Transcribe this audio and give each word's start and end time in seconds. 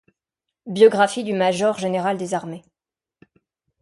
Biographie 0.65 1.23
du 1.23 1.33
major 1.33 1.77
général 1.77 2.17
des 2.17 2.33
armées. 2.33 2.63